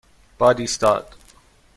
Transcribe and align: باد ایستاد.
باد 0.37 0.59
ایستاد. 0.59 1.15